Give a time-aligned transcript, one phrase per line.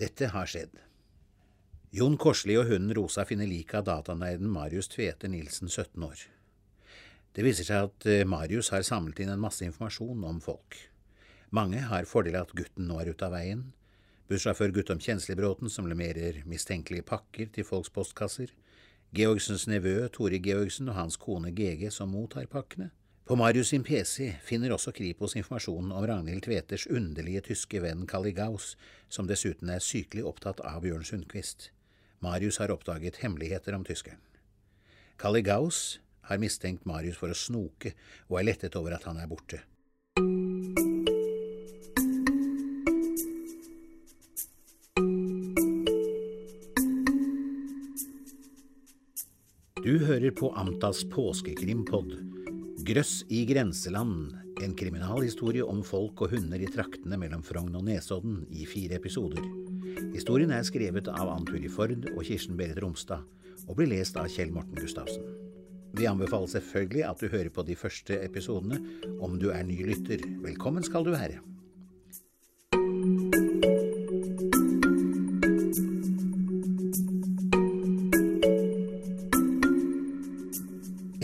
[0.00, 0.78] Dette har skjedd.
[1.92, 6.22] Jon Korsli og hunden Rosa finner liket av datanerden Marius Tvete Nilsen, 17 år.
[7.36, 10.78] Det viser seg at eh, Marius har samlet inn en masse informasjon om folk.
[11.52, 13.66] Mange har fordel av at gutten nå er ute av veien.
[14.30, 18.54] Bussjåfør Guttom Kjenslibråten som leverer mistenkelige pakker til folks postkasser.
[19.12, 22.88] Georgsens nevø Tore Georgsen og hans kone GG som mottar pakkene.
[23.30, 28.32] På Marius sin PC finner også Kripos informasjon om Ragnhild Tveters underlige tyske venn Kalli
[28.34, 28.72] Gauss,
[29.06, 31.68] som dessuten er sykelig opptatt av Bjørn Sundquist.
[32.26, 34.18] Marius har oppdaget hemmeligheter om tyskeren.
[35.14, 37.94] Kalli Gauss har mistenkt Marius for å snoke,
[38.26, 39.62] og er lettet over at han er borte.
[49.86, 52.39] Du hører på Amtas påskekrimpod
[52.90, 54.32] Grøss i grenseland,
[54.64, 59.44] en kriminalhistorie om folk og hunder i traktene mellom Frogn og Nesodden i fire episoder.
[60.10, 63.22] Historien er skrevet av Ann Turi Ford og Kirsten Berit Romstad,
[63.68, 65.22] og blir lest av Kjell Morten Gustavsen.
[65.94, 68.82] Vi anbefaler selvfølgelig at du hører på de første episodene
[69.22, 70.26] om du er ny lytter.
[70.42, 71.38] Velkommen skal du være.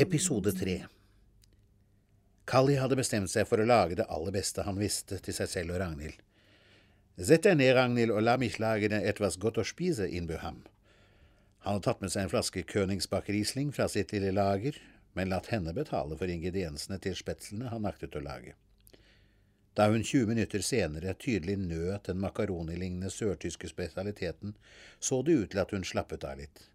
[0.06, 0.84] Episode tre
[2.56, 5.74] Kalli hadde bestemt seg for å lage det aller beste han visste til seg selv
[5.74, 6.22] og Ragnhild.
[7.28, 10.62] Sett deg ned, Ragnhild, og la meg lage deg etwas godt å spise, innbød ham.
[11.66, 14.78] Han hadde tatt med seg en flaske Königsbach Riesling fra sitt lille lager,
[15.12, 18.56] men latt henne betale for ingrediensene til spetslene han aktet å lage.
[19.76, 24.56] Da hun 20 minutter senere tydelig nøt den makaronilignende sørtyske spesialiteten,
[24.98, 26.70] så det ut til at hun slappet av litt.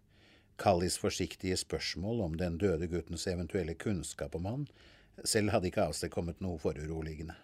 [0.62, 4.68] Kallis forsiktige spørsmål om den døde guttens eventuelle kunnskap om han
[5.24, 7.34] selv hadde ikke avstedkommet noe foruroligende.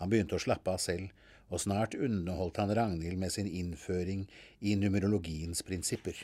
[0.00, 1.10] Han begynte å slappe av selv,
[1.52, 4.24] og snart underholdt han Ragnhild med sin innføring
[4.60, 6.16] i numerologiens prinsipper.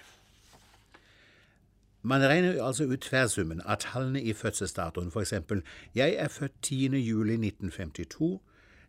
[2.03, 6.97] Man regner altså ut tversummen av tallene i fødselsdatoen, for eksempel jeg er født 10.
[7.03, 8.39] juli 1952,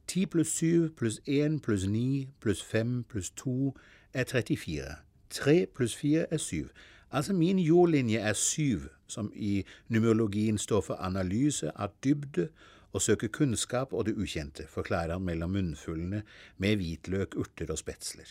[0.07, 3.73] 10 pluss 7 pluss 1 pluss 9 pluss 5 pluss 2
[4.13, 4.95] er 34,
[5.29, 6.69] 3 pluss 4 er 7,
[7.11, 8.79] Altså min jordlinje er syv,
[9.11, 12.49] som i numerologien står for analyse av dybde
[12.93, 16.23] og søke kunnskap og det ukjente, forklarer han mellom munnfullene
[16.57, 18.29] med hvitløk, urter og spetsler.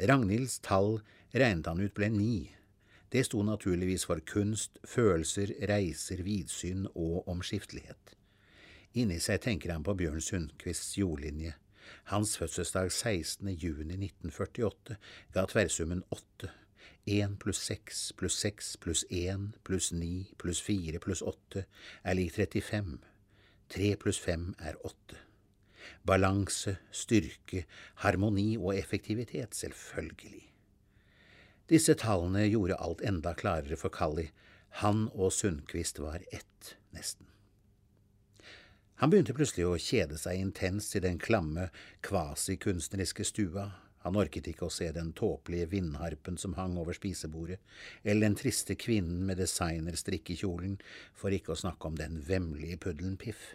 [0.00, 0.98] Ragnhilds tall
[1.34, 2.36] regnet han ut ble ni.
[3.12, 8.16] Det sto naturligvis for kunst, følelser, reiser, vidsyn og omskiftelighet.
[8.98, 11.54] Inni seg tenker han på Bjørn Sundquists jordlinje.
[12.10, 13.48] Hans fødselsdag 16.
[13.58, 14.96] juni 1948
[15.34, 16.50] ga tverrsummen åtte
[17.06, 21.64] 1 pluss 6 pluss 6 pluss 1 pluss 9 pluss 4 pluss 8
[22.02, 22.98] er lik 35.
[23.68, 25.18] 3 pluss 5 er 8.
[26.02, 27.66] Balanse, styrke,
[28.00, 30.48] harmoni og effektivitet, selvfølgelig.
[31.68, 34.30] Disse tallene gjorde alt enda klarere for Kalli.
[34.80, 37.28] Han og Sundquist var ett, nesten.
[39.02, 41.68] Han begynte plutselig å kjede seg intenst i den klamme,
[42.00, 43.72] kvasikunstneriske stua
[44.04, 47.56] han orket ikke å se den tåpelige vindharpen som hang over spisebordet,
[48.02, 50.76] eller den triste kvinnen med designerstrikkekjolen,
[51.16, 53.54] for ikke å snakke om den vemmelige puddelen Piff.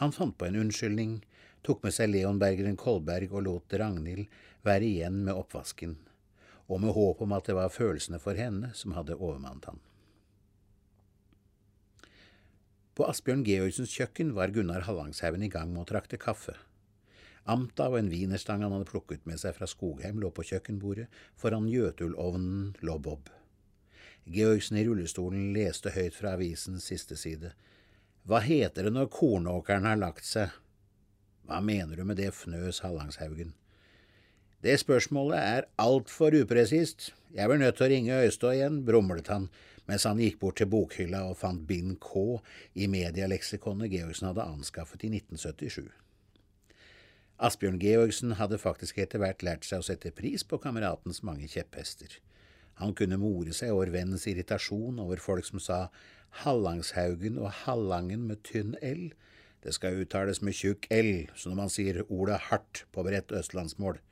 [0.00, 1.18] Han fant på en unnskyldning,
[1.66, 4.30] tok med seg Leonbergeren Kolberg og lot Ragnhild
[4.64, 5.98] være igjen med oppvasken,
[6.68, 9.84] og med håp om at det var følelsene for henne som hadde overmannet han.
[12.96, 16.56] På Asbjørn Georgsens kjøkken var Gunnar Hallangshaugen i gang med å trakte kaffe.
[17.48, 21.06] Amta og en wienerstang han hadde plukket med seg fra Skogheim, lå på kjøkkenbordet,
[21.40, 23.30] foran Jøtulovnen lå Bob.
[24.28, 27.54] Georgsen i rullestolen leste høyt fra avisens siste side.
[28.28, 30.52] Hva heter det når kornåkeren har lagt seg?
[31.48, 33.54] Hva mener du med det, fnøs Hallangshaugen.
[34.60, 37.14] Det spørsmålet er altfor upresist.
[37.32, 39.48] Jeg blir nødt til å ringe Øystå igjen, brumlet han
[39.88, 42.36] mens han gikk bort til bokhylla og fant bind K
[42.76, 45.88] i medialeksikonet Georgsen hadde anskaffet i 1977.
[47.38, 52.16] Asbjørn Georgsen hadde faktisk etter hvert lært seg å sette pris på kameratens mange kjepphester.
[52.82, 55.78] Han kunne more seg over vennens irritasjon over folk som sa
[56.42, 59.12] Hallangshaugen og Hallangen med tynn L.
[59.62, 64.02] Det skal uttales med tjukk L, så når man sier ordet hardt på bredt østlandsmål.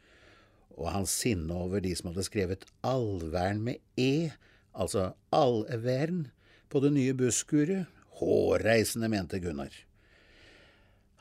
[0.79, 4.31] Og hans sinne over de som hadde skrevet allvern med E,
[4.71, 6.29] altså allvern,
[6.71, 7.91] på det nye busskuret.
[8.19, 9.75] Hårreisende, mente Gunnar.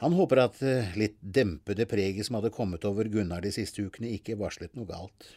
[0.03, 4.11] Han håper at eh, litt dempede preget som hadde kommet over Gunnar de siste ukene,
[4.17, 5.29] ikke varslet noe galt.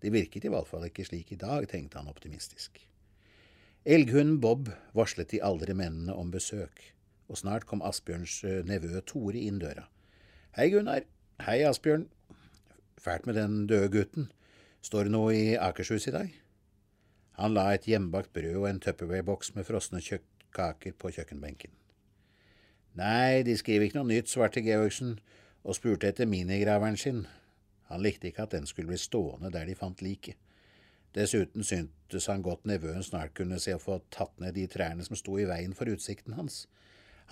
[0.00, 2.80] Det virket i hvert fall ikke slik i dag, tenkte han optimistisk.
[3.84, 6.80] Elghunden Bob varslet de aldre mennene om besøk,
[7.28, 9.84] og snart kom Asbjørns eh, nevø Tore inn døra.
[10.56, 11.04] Hei, Gunnar.
[11.44, 12.08] Hei, Asbjørn.
[12.96, 14.30] Fælt med den døde gutten.
[14.80, 16.32] Står det noe i Akershus i dag?
[17.36, 20.00] Han la et hjemmebakt brød og en Tupperware-boks med frosne
[20.56, 21.74] kaker på kjøkkenbenken.
[22.96, 25.18] Nei, de skriver ikke noe nytt, svarte Georgsen
[25.66, 27.26] og spurte etter minigraveren sin.
[27.90, 30.38] Han likte ikke at den skulle bli stående der de fant liket.
[31.16, 35.16] Dessuten syntes han godt nevøen snart kunne se å få tatt ned de trærne som
[35.16, 36.66] sto i veien for utsikten hans.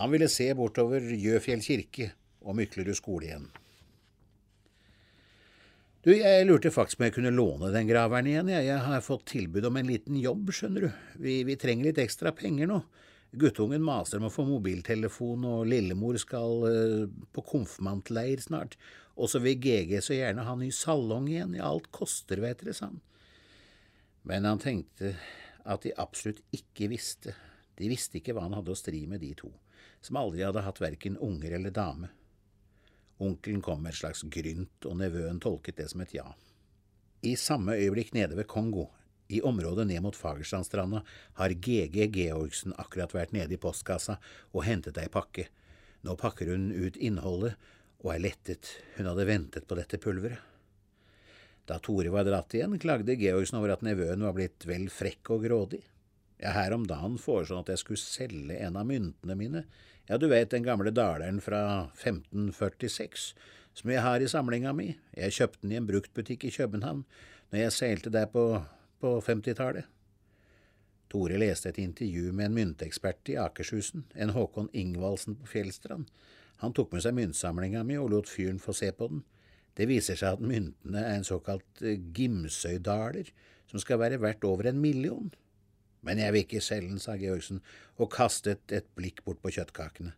[0.01, 2.11] Han ville se bortover Gjøfjell kirke
[2.45, 3.51] og Myklerud skole igjen.
[6.05, 8.67] Du, jeg lurte faktisk om jeg kunne låne den graveren igjen, jeg.
[8.69, 10.91] Jeg har fått tilbud om en liten jobb, skjønner du.
[11.25, 12.83] Vi, vi trenger litt ekstra penger nå.
[13.39, 18.77] Guttungen maser om å få mobiltelefon, og lillemor skal uh, på konfirmantleir snart.
[19.15, 21.57] Og så vil GG så gjerne ha ny salong igjen.
[21.59, 23.01] Ja, alt koster, vet dere, sa han.
[24.25, 25.15] Men han tenkte
[25.65, 27.35] at de absolutt ikke visste.
[27.79, 29.51] De visste ikke hva han hadde å stri med, de to,
[30.05, 32.11] som aldri hadde hatt verken unger eller dame.
[33.23, 36.27] Onkelen kom med et slags grynt, og nevøen tolket det som et ja.
[37.25, 38.89] I samme øyeblikk nede ved Kongo,
[39.29, 41.03] i området ned mot Fagerstrandstranda,
[41.41, 44.19] har GG Georgsen akkurat vært nede i postkassa
[44.53, 45.49] og hentet ei pakke.
[46.05, 47.55] Nå pakker hun ut innholdet
[48.05, 50.43] og er lettet, hun hadde ventet på dette pulveret.
[51.65, 55.47] Da Tore var dratt igjen, klagde Georgsen over at nevøen var blitt vel frekk og
[55.47, 55.81] grådig.
[56.37, 59.65] Ja, her om dagen foreslo han at jeg skulle selge en av myntene mine,
[60.05, 63.31] ja, du vet den gamle daleren fra 1546
[63.75, 67.07] som jeg har i samlinga mi, jeg kjøpte den i en bruktbutikk i København
[67.51, 68.45] når jeg seilte der på,
[69.01, 69.91] på 50-tallet.
[71.13, 76.09] Tore leste et intervju med en myntekspert i Akershusen, en Håkon Ingvaldsen på Fjellstrand.
[76.63, 79.23] Han tok med seg myntsamlinga mi og lot fyren få se på den.
[79.75, 83.31] Det viser seg at myntene er en såkalt eh, Gimsøydaler,
[83.71, 85.33] som skal være verdt over en million.
[86.05, 87.63] Men jeg vil ikke selge den, sa Georgsen
[87.99, 90.15] og kastet et blikk bort på kjøttkakene.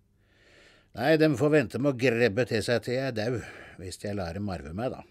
[0.96, 3.42] Nei, dem får vente med å grebbe til seg til jeg er dau,
[3.80, 5.04] hvis jeg lar dem arve meg, da.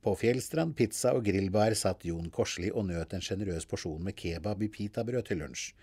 [0.00, 4.62] På Fjellstrand pizza og grillbar satt Jon Korsli og nøt en sjenerøs porsjon med kebab
[4.64, 5.74] i pitabrød til lunsj.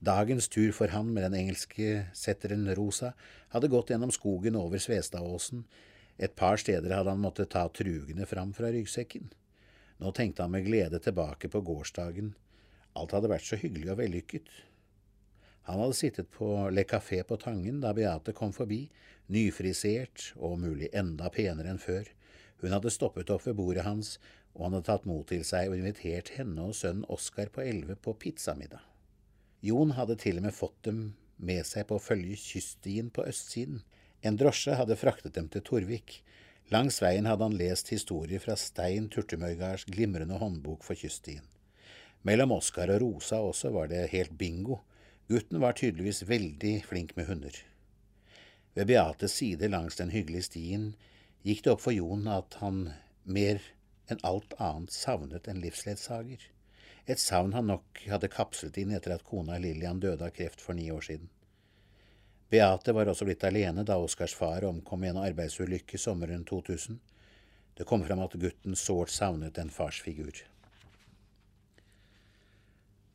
[0.00, 3.10] Dagens tur for han med den engelske setteren Rosa
[3.52, 5.66] hadde gått gjennom skogen over Svestadåsen.
[6.16, 9.28] Et par steder hadde han måttet ta trugene fram fra ryggsekken.
[10.00, 12.32] Nå tenkte han med glede tilbake på gårsdagen.
[12.96, 14.48] Alt hadde vært så hyggelig og vellykket.
[15.68, 18.86] Han hadde sittet på Le Café på Tangen da Beate kom forbi,
[19.28, 22.08] nyfrisert og mulig enda penere enn før.
[22.62, 24.16] Hun hadde stoppet opp ved bordet hans,
[24.54, 27.98] og han hadde tatt mot til seg og invitert henne og sønnen Oskar på elleve
[28.02, 28.82] på pizzamiddag.
[29.62, 31.02] Jon hadde til og med fått dem
[31.38, 33.84] med seg på å følge kyststien på østsiden.
[34.26, 36.22] En drosje hadde fraktet dem til Torvik,
[36.68, 41.46] Langs veien hadde han lest historier fra Stein Turtemøygards glimrende håndbok for kyststien.
[42.28, 44.82] Mellom Oskar og Rosa også var det helt bingo.
[45.32, 47.54] Gutten var tydeligvis veldig flink med hunder.
[48.76, 50.90] Ved Beates side langs den hyggelige stien
[51.48, 52.90] gikk det opp for Jon at han
[53.24, 53.62] mer
[54.12, 56.42] enn alt annet savnet en livsledsager.
[57.08, 60.76] Et savn han nok hadde kapslet inn etter at kona Lillian døde av kreft for
[60.76, 61.30] ni år siden.
[62.52, 67.00] Beate var også blitt alene da Oskars far omkom i en arbeidsulykke sommeren 2000.
[67.76, 70.44] Det kom fram at gutten sårt savnet en farsfigur.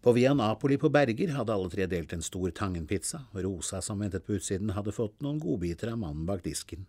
[0.03, 4.01] På Via Napoli på Berger hadde alle tre delt en stor tangenpizza, og Rosa, som
[4.03, 6.85] ventet på utsiden, hadde fått noen godbiter av mannen bak disken.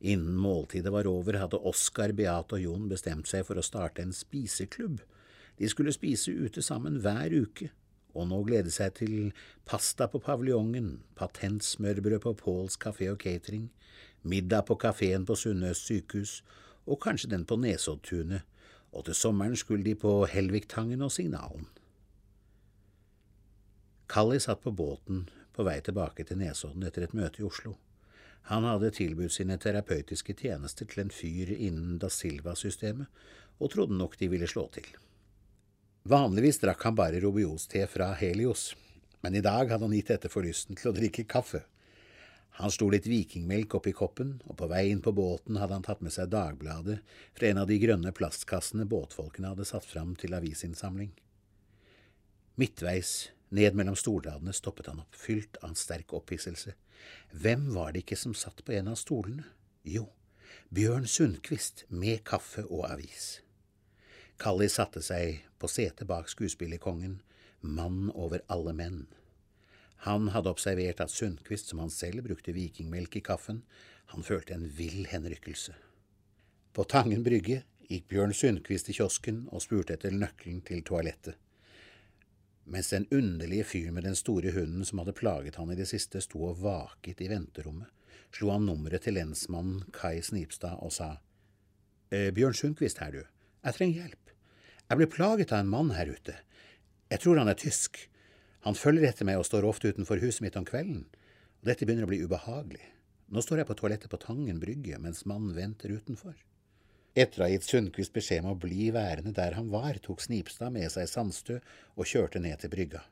[0.00, 4.14] Innen måltidet var over, hadde Oskar, Beate og Jon bestemt seg for å starte en
[4.16, 5.02] spiseklubb.
[5.60, 7.68] De skulle spise ute sammen hver uke,
[8.16, 9.16] og nå glede seg til
[9.68, 13.68] pasta på paviljongen, patentsmørbrød på Pauls kafé og catering,
[14.22, 16.40] middag på kafeen på Sunnøst sykehus
[16.88, 18.48] og kanskje den på Nesoddtunet,
[18.96, 21.68] og til sommeren skulle de på Helviktangen og Signalen.
[24.10, 27.76] Kalli satt på båten på vei tilbake til Nesodden etter et møte i Oslo.
[28.48, 33.08] Han hadde tilbudt sine terapeutiske tjenester til en fyr innen Da Silva-systemet,
[33.60, 34.88] og trodde nok de ville slå til.
[36.08, 38.70] Vanligvis drakk han bare Robios-te fra Helios,
[39.20, 41.60] men i dag hadde han gitt etter for lysten til å drikke kaffe.
[42.60, 46.00] Han sto litt vikingmelk oppi koppen, og på vei inn på båten hadde han tatt
[46.04, 46.98] med seg Dagbladet
[47.36, 51.12] fra en av de grønne plastkassene båtfolkene hadde satt fram til avisinnsamling.
[52.60, 56.74] Midtveis, ned mellom stolradene, stoppet han opp, fylt av en sterk opphisselse.
[57.32, 59.46] Hvem var det ikke som satt på en av stolene?
[59.82, 60.06] Jo,
[60.70, 63.40] Bjørn Sundquist med kaffe og avis.
[64.40, 67.18] Kalli satte seg på setet bak skuespillerkongen,
[67.60, 69.00] mann over alle menn.
[70.06, 73.64] Han hadde observert at Sundquist, som han selv brukte vikingmelk i kaffen,
[74.14, 75.74] han følte en vill henrykkelse.
[76.72, 81.36] På Tangen brygge gikk Bjørn Sundquist i kiosken og spurte etter nøkkelen til toalettet.
[82.70, 86.22] Mens den underlige fyren med den store hunden som hadde plaget han i det siste,
[86.22, 87.90] sto og vaket i venterommet,
[88.30, 91.16] slo han nummeret til lensmannen Kai Snipstad og sa
[92.14, 93.24] «Eh, Bjørn Sundquist her, du.
[93.66, 94.34] Jeg trenger hjelp.
[94.86, 96.36] Jeg ble plaget av en mann her ute.
[97.10, 97.98] Jeg tror han er tysk.
[98.66, 101.08] Han følger etter meg og står ofte utenfor huset mitt om kvelden,
[101.60, 102.86] dette begynner å bli ubehagelig.
[103.30, 106.38] Nå står jeg på toalettet på Tangen brygge mens mannen venter utenfor.
[107.18, 110.70] Etter å ha gitt Sundquist beskjed om å bli værende der han var, tok Snipstad
[110.76, 111.56] med seg Sandstø
[111.96, 113.02] og kjørte ned til brygga.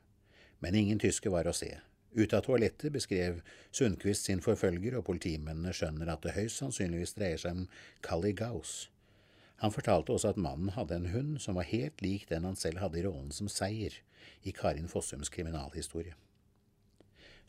[0.63, 1.73] Men ingen tysker var å se.
[2.15, 3.41] Ute av toalettet beskrev
[3.75, 7.67] Sundquist sin forfølger, og politimennene skjønner at det høyst sannsynligvis dreier seg om
[8.05, 8.87] Kali Gaus.
[9.59, 12.79] Han fortalte også at mannen hadde en hund som var helt lik den han selv
[12.79, 13.99] hadde i rollen som Seier
[14.47, 16.15] i Karin Fossums kriminalhistorie.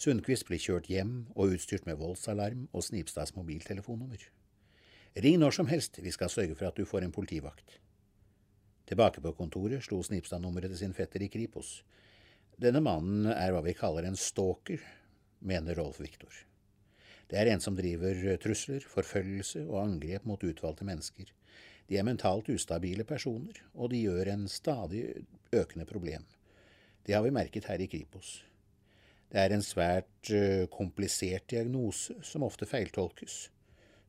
[0.01, 4.27] Sundquist blir kjørt hjem og utstyrt med voldsalarm og Snipstads mobiltelefonnummer.
[5.19, 7.81] Ring når som helst, vi skal sørge for at du får en politivakt.
[8.87, 11.81] Tilbake på kontoret slo Snipstad nummeret til sin fetter i Kripos.
[12.61, 14.79] Denne mannen er hva vi kaller en stalker,
[15.41, 16.31] mener Rolf Viktor.
[17.31, 21.31] Det er en som driver trusler, forfølgelse og angrep mot utvalgte mennesker.
[21.91, 25.05] De er mentalt ustabile personer, og de gjør en stadig
[25.51, 26.27] økende problem.
[27.07, 28.45] Det har vi merket her i Kripos.
[29.31, 33.49] Det er en svært uh, komplisert diagnose som ofte feiltolkes.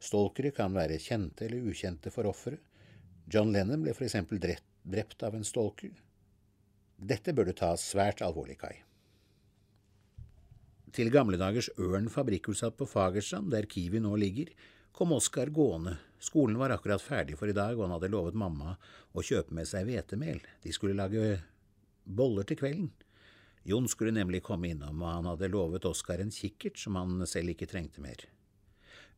[0.01, 2.62] Stalkere kan være kjente eller ukjente for offeret.
[3.31, 5.91] John Lennon ble eksempel drept, av en stalker.
[6.98, 8.81] Dette bør du ta svært alvorlig, Kai.
[10.91, 14.50] Til gamle dagers Ørn fabrikkutsatt på Fagerstrand, der Kiwi nå ligger,
[14.91, 15.96] kom Oskar gående.
[16.20, 18.75] Skolen var akkurat ferdig for i dag, og han hadde lovet mamma
[19.13, 20.41] å kjøpe med seg hvetemel.
[20.65, 21.39] De skulle lage
[22.03, 22.91] boller til kvelden.
[23.63, 27.53] Jon skulle nemlig komme innom, og han hadde lovet Oskar en kikkert som han selv
[27.53, 28.25] ikke trengte mer.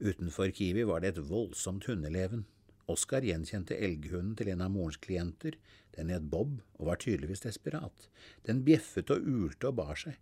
[0.04, 2.42] Utenfor Kiwi var det et voldsomt hundeleven.
[2.92, 5.56] Oskar gjenkjente elghunden til en av morens klienter,
[5.96, 8.10] den het Bob og var tydeligvis desperat.
[8.44, 10.18] Den bjeffet og ulte og bar seg.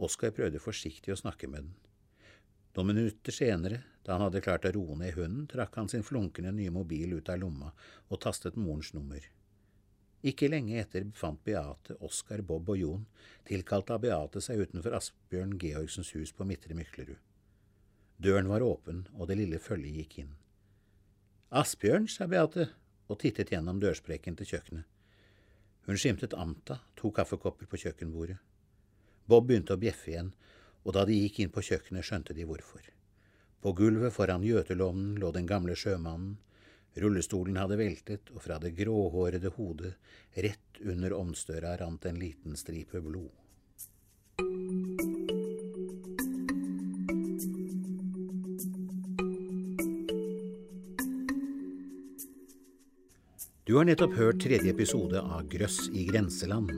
[0.00, 1.76] Oskar prøvde forsiktig å snakke med den.
[2.76, 6.56] Noen minutter senere, da han hadde klart å roe ned hunden, trakk han sin flunkende
[6.56, 7.74] nye mobil ut av lomma
[8.08, 9.20] og tastet morens nummer.
[10.24, 13.06] Ikke lenge etter befant Beate, Oskar, Bob og Jon,
[13.44, 17.20] tilkalt av Beate, seg utenfor Asbjørn Georgsens hus på Midtre Myklerud.
[18.22, 20.34] Døren var åpen, og det lille følget gikk inn.
[21.50, 22.70] Asbjørn, sa Beate
[23.06, 24.86] og tittet gjennom dørsprekken til kjøkkenet.
[25.86, 28.40] Hun skimtet Amta, to kaffekopper på kjøkkenbordet.
[29.26, 30.32] Bob begynte å bjeffe igjen,
[30.82, 32.82] og da de gikk inn på kjøkkenet, skjønte de hvorfor.
[33.62, 36.36] På gulvet foran gjøtelovnen lå den gamle sjømannen,
[36.96, 39.92] Rullestolen hadde veltet, og fra det gråhårede hodet,
[40.32, 43.34] rett under omstøra, rant en liten stripe blod.
[53.66, 56.68] Du har nettopp hørt tredje episode av Grøss i grenseland,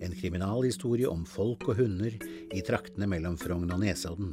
[0.00, 2.16] en kriminalhistorie om folk og hunder
[2.56, 4.30] i traktene mellom Frogn og Nesodden.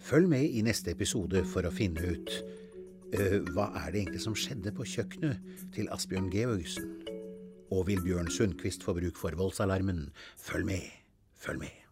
[0.00, 4.40] Følg med i neste episode for å finne ut øh, hva er det egentlig som
[4.40, 6.88] skjedde på kjøkkenet til Asbjørn Georgsen?
[7.76, 10.06] Og vil Bjørn Sundquist få bruk for voldsalarmen?
[10.40, 10.92] Følg med,
[11.44, 11.83] følg med.